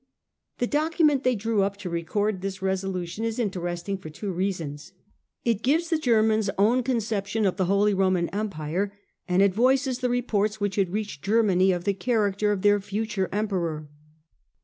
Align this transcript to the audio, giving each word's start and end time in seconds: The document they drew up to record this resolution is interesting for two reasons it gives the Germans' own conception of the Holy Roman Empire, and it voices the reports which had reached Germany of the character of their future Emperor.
The 0.57 0.65
document 0.65 1.23
they 1.23 1.35
drew 1.35 1.61
up 1.61 1.77
to 1.77 1.87
record 1.87 2.41
this 2.41 2.59
resolution 2.63 3.23
is 3.23 3.37
interesting 3.37 3.99
for 3.99 4.09
two 4.09 4.31
reasons 4.31 4.93
it 5.45 5.61
gives 5.61 5.91
the 5.91 5.99
Germans' 5.99 6.49
own 6.57 6.81
conception 6.81 7.45
of 7.45 7.57
the 7.57 7.65
Holy 7.65 7.93
Roman 7.93 8.27
Empire, 8.29 8.97
and 9.27 9.43
it 9.43 9.53
voices 9.53 9.99
the 9.99 10.09
reports 10.09 10.59
which 10.59 10.77
had 10.77 10.89
reached 10.91 11.23
Germany 11.23 11.71
of 11.71 11.83
the 11.83 11.93
character 11.93 12.51
of 12.51 12.63
their 12.63 12.79
future 12.79 13.29
Emperor. 13.31 13.89